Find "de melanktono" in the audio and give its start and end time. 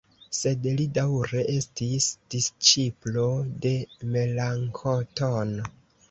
3.65-5.69